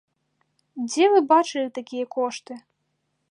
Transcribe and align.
Дзе 0.87 1.05
вы 1.15 1.19
бачылі 1.33 1.73
такія 1.79 2.05
кошты? 2.17 2.53